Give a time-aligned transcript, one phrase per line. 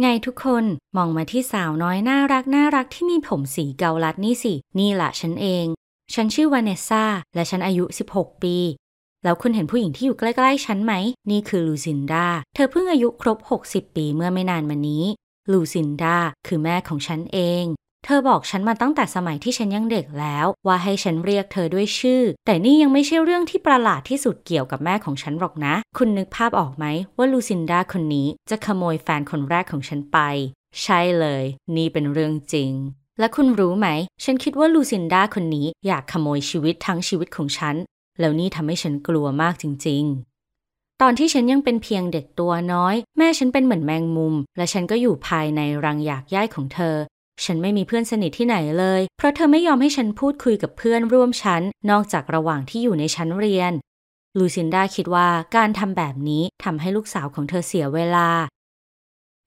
[0.00, 0.64] ไงทุกคน
[0.96, 5.66] มองมาที่สาวน้อยน่ารักน่ารักที่มีผมสีเกาลัดนี่สิ นี่แหละฉันเอง
[6.14, 7.84] ฉันชื่อวานเนสซาและฉันอายุ
[8.14, 8.56] 16 ปี
[9.24, 10.92] แล้วคุณเห็นผู้หญิงที่อยู่ใกล้ๆฉันไหม
[11.30, 13.38] นี่คือลูซินดา เธอเพิ่งอายุครบ
[13.68, 15.04] 60 ปีเมื่อไม่นานมานี้
[15.52, 16.16] ลูซินดา
[16.46, 17.64] คือแม่ของฉันเอง
[18.06, 26.84] เธอบอกฉันมาตั้งแต่สมัยที่ฉันยังเด็กแล้ว ว่าให้ฉันเรียกเธอด้วยชื่อ แต่นี่ยังไม่ใช่เรื่องที่ประหลาดที่สุดเกี่ยวกับแม่ของฉันหรอกนะ คุณนึกภาพออกไหม
[27.16, 30.18] ว่าลูซินดาคนนี้จะขโมยแฟนคนแรกของฉันไป
[30.82, 31.44] ใช่เลย
[31.76, 32.70] นี่เป็นเรื่องจริง
[33.18, 33.88] และคุณรู้ไหม
[34.24, 37.76] ฉันคิดว่าลูซินดาคนนี้อยากขโมยชีวิตทั้งชีวิตของฉัน
[38.20, 40.04] แล้วนี่ทำให้ฉันกลัวมากจริง
[40.54, 46.96] ๆ ตอนที่ฉันยังเป็นเพียงเด็กตัวน้อย แม่ฉันเป็นเหมือนแมงมุม และฉันก็อยู่ภายในรังอยากย่ายของเธอ
[47.44, 53.72] ฉันไม่มีเพื่อนสนิทที่ไหนเลย เพราะเธอไม่ยอมให้ฉันพูดคุยกับเพื่อนร่วมชั้น นอกจากระหว่างที่อยู่ในชั้นเรียน
[54.38, 58.28] ลูซินดาคิดว่าการทำแบบนี้ทำให้ลูกสาวของเธอเสียเวลา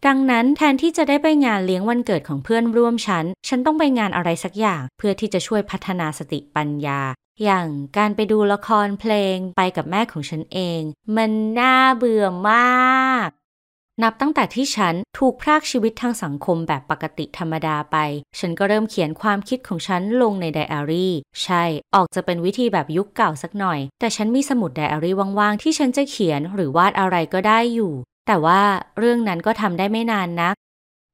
[0.05, 7.01] ดังนั้นแทนที่จะได้ไปงานเลี้ยงวันเกิดของเพื่อนร่วมชั้น ฉันต้องไปงานอะไรสักอย่าง เพื่อที่จะช่วยพัฒนาสติปัญญา
[7.43, 10.81] อย่างการไปดูละครเพลงไปกับแม่ของฉันเอง
[11.17, 13.29] มันน่าเบื่อมาก
[14.03, 17.97] นับตั้งแต่ที่ฉันถูกพรากชีวิตทางสังคมแบบปกติธรรมดาไป
[18.39, 21.63] ฉันก็เริ่มเขียนความคิดของฉันลงในไดอารี่ ใช่
[21.95, 27.93] ออกจะเป็นวิธีแบบยุคเก่าสักหน่อย แต่ฉันมีสมุดไดอารี่ว่างๆ ที่ฉันจะเขียนหรือวาดอะไรก็ได้อยู่
[28.27, 28.61] แต่ว่า
[28.99, 30.55] เรื่องนั้นก็ทำได้ไม่นานนัก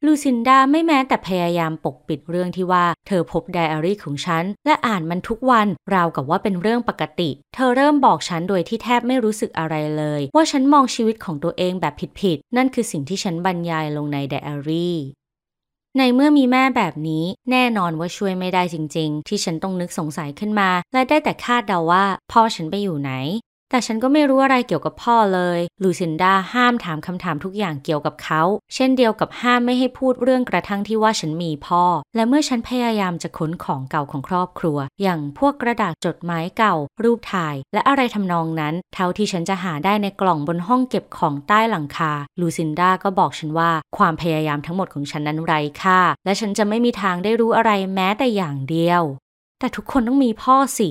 [0.08, 14.98] ลูซินดาไม่แม้แต่พยายามปกปิดเรื่องที่ว่าเธอพบไดอารี่ของฉัน และอ่านมันทุกวันราวกับว่าเป็นเรื่องปกติ เธอเริ่มบอกฉันโดยที่แทบไม่รู้สึกอะไรเลย ว่าฉันมองชีวิตของตัวเองแบบผิดๆนั่นคือสิ่งที่ฉันบรรยายลงในไดอารี่
[15.98, 23.12] ในเมื่อมีแม่แบบนี้แน่นอนว่าช่วยไม่ได้จริง ๆ ที่ฉันต้องนึกสงสัยขึ้นมา และได้แต่คาดเดาว่า พ่อฉันไปอยู่ไหน
[23.74, 28.42] แต่ฉันก็ไม่รู้อะไรเกี่ยวกับพ่อเลย ลูซินดาห้ามถามคำถามทุกอย่างเกี่ยวกับเขา
[28.74, 31.84] เช่นเดียวกับห้ามไม่ให้พูดเรื่องกระทั่งที่ว่าฉันมีพ่อ
[32.16, 49.04] และเมื่อฉันพยายามจะค้นของเก่าของครอบครัว อย่างพวกกระดาษจดหมายเก่า รูปถ่าย และอะไรทำนองนั้น เท่าที่ฉันจะหาได้ในกล่องบนห้องเก็บของใต้หลังคา ลูซินดาก็บอกฉันว่าความพยายามทั้งหมดของฉันนั้นไร้ค่า และฉันจะไม่มีทางได้รู้อะไรแม้แต่อย่างเดียว
[49.60, 50.90] แต่ทุกคนต้องมีพ่อสิ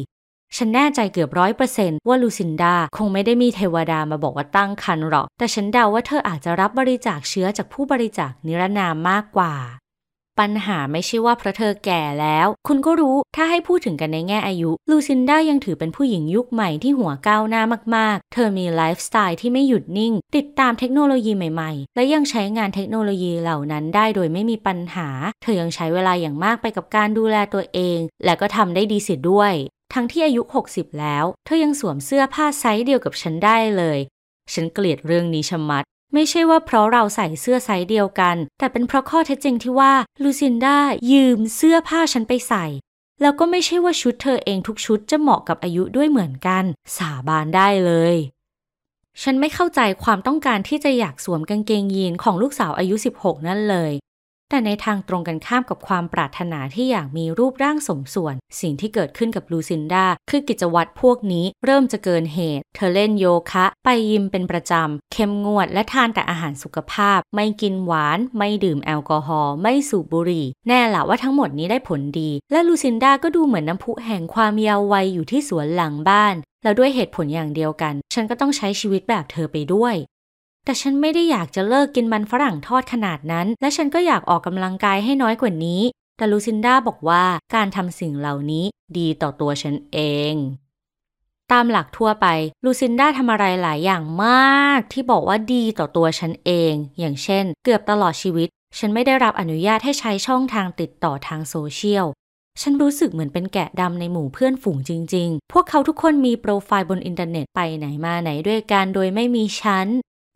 [0.57, 9.55] ฉันแน่ใจเกือบร้อยเปอร์เซนต์ว่าลูซินดาคงไม่ได้มีเทวดามาบอกว่าตั้งครรภ์หรอก แต่ฉันเดาว่าเธออาจจะรับบริจาคเชื้อจากผู้บริจาคนิรนามมากกว่า
[10.41, 17.62] ปัญหาไม่ใช่ว่าเพราะเธอแก่แล้ว คุณก็รู้ถ้าให้พูดถึงกันในแง่อายุ ลูซินดายังถือเป็นผู้หญิงยุคใหม่ที่หัวก้าวหน้า
[17.97, 25.09] มากๆ เธอมีไลฟ์สไตล์ที่ไม่หยุดนิ่ง ติดตามเทคโนโลยีใหม่ๆ และยังใช้งานเทคโนโลยีเหล่านั้นได้โดยไม่มีปัญหา
[25.43, 29.55] เธอยังใช้เวลาอย่างมากไปกับการดูแลตัวเอง และก็ทำได้ดีเสียด้วย
[29.95, 30.43] ทั้งที่อายุ
[30.73, 33.99] 60 แล้ว เธอยังสวมเสื้อผ้าไซส์เดียวกับฉันได้เลย
[34.53, 39.93] ฉันเกลียดเรื่องนี้ชะมัด ไม่ใช่ว่าเพราะเราใส่เสื้อไซส์เดียวกัน แต่เป็นเพราะข้อเท็จจริงที่ว่า
[40.23, 40.79] ลูซินดา
[41.13, 42.65] ยืมเสื้อผ้าฉันไปใส่
[43.21, 46.65] แล้วก็ไม่ใช่ว่าชุดเธอเองทุกชุดจะเหมาะกับอายุด้วยเหมือนกัน
[46.97, 48.17] สาบานได้เลย
[49.23, 53.93] ฉันไม่เข้าใจความต้องการที่จะอยากสวมกางเกงยีนของลูกสาวอายุ 16 นั่นเลย
[54.53, 79.95] แต่ในทางตรงกันข้ามกับความปรารถนาที่อยากมีรูปร่างสมส่วน สิ่งที่เกิดขึ้นกับลูซินดาคือกิจวัตรพวกนี้เริ่มจะเกินเหตุ เธอเล่นโยคะ ไปยิมเป็นประจำ เข้มงวดและทานแต่อาหารสุขภาพ ไม่กินหวาน ไม่ดื่มแอลกอฮอล์ไม่สูบบุหรี่ แน่ละว่าทั้งหมดนี้ได้ผลดี และลูซินดาก็ดูเหมือนน้ำพุแห่งความเยาว์วัยอยู่ที่สวนหลังบ้านแล้วด้วยเหตุผลอย่างเดียวกัน ฉันก็ต้องใช้ชีวิตแบบเธอไปด้วย
[80.65, 85.83] แต่ฉันไม่ได้อยากจะเลิกกินมันฝรั่งทอดขนาดนั้น และฉันก็อยากออกกำลังกายให้น้อยกว่านี้
[86.17, 87.25] แต่ลูซินดาบอกว่า
[87.55, 88.65] การทำสิ่งเหล่านี้
[88.99, 89.99] ดีต่อตัวฉันเอ
[90.33, 90.34] ง
[91.53, 92.27] ตามหลักทั่วไป
[92.65, 98.49] ลูซินดาทำอะไรหลายอย่างมาก ที่บอกว่าดีต่อตัวฉันเอง อย่างเช่น เกือบตลอดชีวิต
[98.79, 102.06] ฉันไม่ได้รับอนุญาตให้ใช้ช่องทางติดต่อทางโซเชียล
[102.61, 109.87] ฉันรู้สึกเหมือนเป็นแกะดำในหมู่เพื่อนฝูงจริง ๆ พวกเขาทุกคนมีโปรไฟล์บนอินเทอร์เน็ตไปไหนมาไหนด้วยกันโดยไม่มีฉัน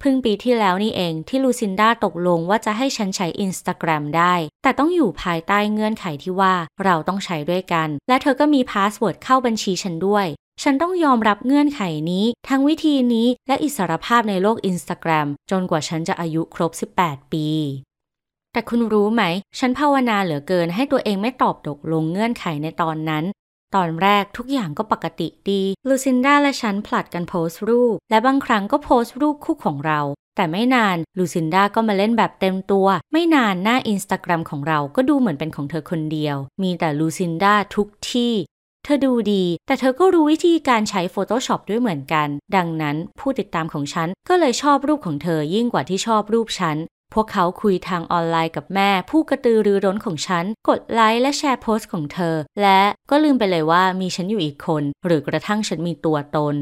[0.00, 6.54] เพิ่งปีที่แล้วนี่เองที่ลูซินดาตกลงว่าจะให้ฉันใช้ Instagram ได้ แต่ต้องอยู่ภายใต้เงื่อนไขที่ว่า
[6.84, 10.26] เราต้องใช้ด้วยกัน และเธอก็มี password เข้าบัญชีฉันด้วย
[10.62, 17.48] ฉันต้องยอมรับเงื่อนไขนี้ ทั้งวิธีนี้และอิสรภาพในโลก Instagram จนกว่าฉันจะอายุครบ 18 ปี
[18.52, 19.22] แต่คุณรู้ไหม
[19.58, 23.24] ฉันภาวนาเหลือเกินให้ตัวเองไม่ตอบตกลงเงื่อนไขในตอนนั้น
[23.74, 30.00] ตอนแรกทุกอย่างก็ปกติดี ลูซินดาและฉันผลัดกันโพสต์รูป และบางครั้งก็โพสต์รูปคู่ของเรา
[30.36, 38.32] แต่ไม่นานลูซินดาก็มาเล่นแบบเต็มตัว ไม่นานหน้าอินสตาแกรมของเราก็ดูเหมือนเป็นของเธอคนเดียว มีแต่ลูซินดาทุกที่
[38.84, 46.76] เธอดูดี แต่เธอก็รู้วิธีการใช้ Photoshop ด้วยเหมือนกัน ดังนั้นผู้ติดตามของฉันก็เลยชอบรูปของเธอยิ่งกว่าที่ชอบรูปฉัน
[47.14, 52.80] พวกเขาคุยทางออนไลน์กับแม่ ผู้กระตือรือร้นของฉัน กดไลค์และแชร์โพสต์ของเธอ และ
[53.10, 56.56] ก็ลืมไปเลยว่ามีฉันอยู่อีกคน หรือกระทั่งฉันมีตัวตน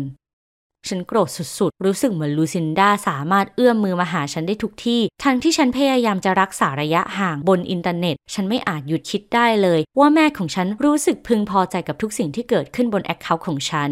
[0.88, 13.90] ฉันโกรธสุดๆ รู้สึกเหมือนลูซินดาสามารถเอื้อมมือมาหาฉันได้ทุกที่ ทั้งที่ฉันพยายามจะรักษาระยะห่างบนอินเทอร์เน็ต ฉันไม่อาจหยุดคิดได้เลย ว่าแม่ของฉันรู้สึกพึงพอใจกับทุกสิ่งที่เกิดขึ้นบน account ของฉัน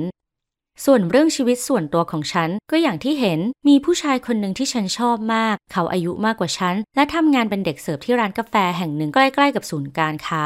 [0.84, 10.44] ส่วนเรื่องชีวิตส่วนตัวของฉัน ก็อย่างที่เห็นมีผู้ชายคนหนึ่งที่ฉันชอบมาก เขาอายุมากกว่าฉัน และทำงานเป็นเด็กเสิร์ฟที่ร้านกาแฟแห่งหนึ่งใกล้ๆกับศูนย์การค้า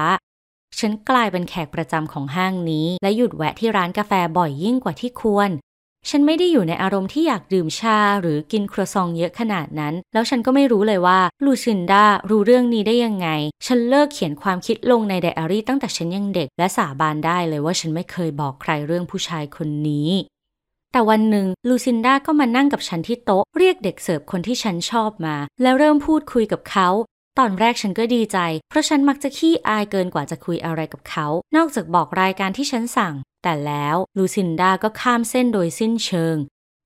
[0.78, 5.50] ฉันกลายเป็นแขกประจำของห้างนี้ และหยุดแวะที่ร้านกาแฟบ่อยยิ่งกว่าที่ควร
[6.10, 13.28] ฉันไม่ได้อยู่ในอารมณ์ที่อยากดื่มชาหรือกินครัวซองเยอะขนาดนั้น แล้วฉันก็ไม่รู้เลยว่าลูซินดารู้เรื่องนี้ได้ยังไง
[13.66, 20.10] ฉันเลิกเขียนความคิดลงในไดอารี่ตั้งแต่ฉันยังเด็ก และสาบานได้เลยว่าฉันไม่เคยบอกใครเรื่องผู้ชายคนนี้
[20.92, 26.88] แต่วันหนึ่งลูซินดาก็มานั่งกับฉันที่โต๊ะ เรียกเด็กเสิร์ฟคนที่ฉันชอบมา แล้วเริ่มพูดคุยกับเขา
[27.40, 28.38] ตอนแรกฉันก็ดีใจ
[28.68, 36.36] เพราะฉันมักจะขี้อายเกินกว่าจะคุยอะไรกับเขา นอกจากบอกรายการที่ฉันสั่ง แต่แล้วลูซินดาก็ข้ามเส้นโดยสิ้นเชิง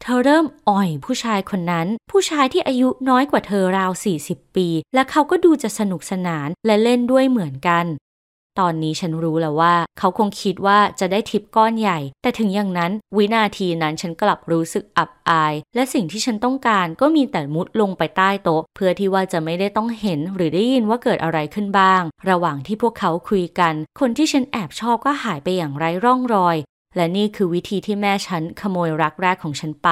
[0.03, 3.93] เธอเริ่มอ่อยผู้ชายคนนั้น ผู้ชายที่อายุน้อยกว่าเธอราว
[4.23, 7.85] 40 ปี และเขาก็ดูจะสนุกสนานและเล่นด้วยเหมือนกัน
[8.61, 26.57] ตอนนี้ฉันรู้แล้วว่า เขาคงคิดว่าจะได้ทิปก้อนใหญ่ แต่ถึงอย่างนั้นวินาทีนั้นฉันกลับรู้สึกอับอาย และสิ่งที่ฉันต้องการก็มีแต่มุดลงไปใต้โต๊ะ เพื่อที่ว่าจะไม่ได้ต้องเห็นหรือได้ยินว่าเกิดอะไรขึ้นบ้าง ระหว่างที่พวกเขาคุยกัน คนที่ฉันแอบชอบก็หายไปอย่างไร้ร่องรอย
[26.97, 29.91] และนี่คือวิธีที่แม่ฉันขโมยรักแรกของฉันไป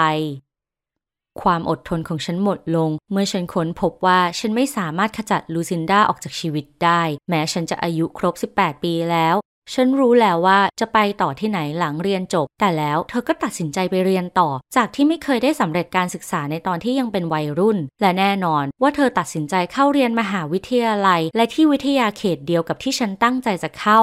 [1.42, 9.36] ความอดทนของฉันหมดลง เมื่อฉันค้นพบว่าฉันไม่สามารถขจัดลูซินดาออกจากชีวิตได้ แม้ฉันจะอายุครบ 18 ปีแล้ว
[9.74, 24.00] ฉันรู้แล้วว่าจะไปต่อที่ไหนหลังเรียนจบ แต่แล้วเธอก็ตัดสินใจไปเรียนต่อ จากที่ไม่เคยได้สำเร็จการศึกษาในตอนที่ยังเป็นวัยรุ่น และแน่นอนว่าเธอตัดสินใจเข้าเรียนมหาวิทยาลัย และที่วิทยาเขตเดียวกับที่ฉันตั้งใจจะเข้า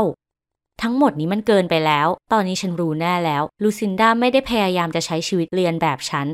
[0.82, 6.28] ทั้งหมดนี้มันเกินไปแล้ว ตอนนี้ฉันรู้แน่แล้ว ลูซินดาไม่ได้พยายามจะใช้ชีวิตเลียนแบบฉัน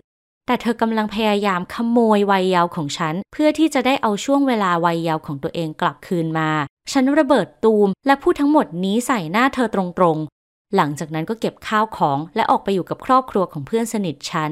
[0.51, 6.50] แต่เธอกำลังพยายามขโมยวัยเยาว์ของฉัน เพื่อที่จะได้เอาช่วงเวลาวัยเยาว์ของตัวเองกลับคืนมา
[6.92, 14.51] ฉันระเบิดตูม และพูดทั้งหมดนี้ใส่หน้าเธอตรงๆ หลังจากนั้นก็เก็บข้าวของ และออกไปอยู่กับครอบครัวของเพื่อนสนิทฉัน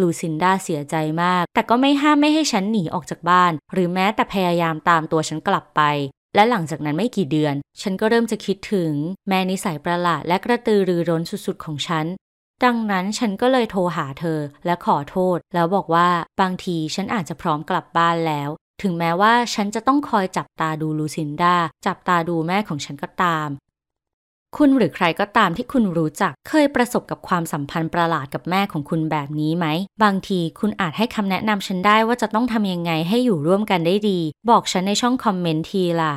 [0.00, 5.82] ลูซินดาเสียใจมาก แต่ก็ไม่ห้ามไม่ให้ฉันหนีออกจากบ้าน หรือแม้แต่พยายามตามตัวฉันกลับไป
[6.34, 8.92] และหลังจากนั้นไม่กี่เดือน ฉันก็เริ่มจะคิดถึง
[9.28, 12.06] แม่นิสัยประหลาดและกระตือรือร้นสุดๆของฉัน
[12.64, 16.08] ดังนั้นฉันก็เลยโทรหาเธอและขอโทษ แล้วบอกว่า
[16.40, 18.50] บางทีฉันอาจจะพร้อมกลับบ้านแล้ว
[18.82, 23.48] ถึงแม้ว่าฉันจะต้องคอยจับตาดูลูซินดา จับตาดูแม่ของฉันก็ตาม
[24.56, 29.66] คุณหรือใครก็ตามที่คุณรู้จักเคยประสบกับความสัมพันธ์ประหลาดกับแม่ของคุณแบบนี้ไหม
[30.02, 34.20] บางทีคุณอาจให้คำแนะนำฉันได้ว่าจะต้องทำยังไงให้อยู่ร่วมกันได้ดี
[34.50, 36.14] บอกฉันในช่องคอมเมนต์ทีล่ะ